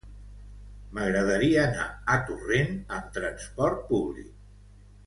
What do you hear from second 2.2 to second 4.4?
Torrent amb trasport públic.